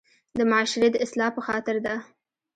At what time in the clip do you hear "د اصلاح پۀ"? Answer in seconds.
0.91-1.41